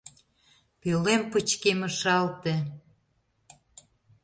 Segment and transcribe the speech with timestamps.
[0.81, 2.55] Пӧлем пычкемышалте.